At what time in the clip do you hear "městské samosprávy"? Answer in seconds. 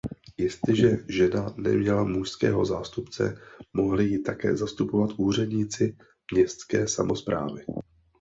6.33-7.65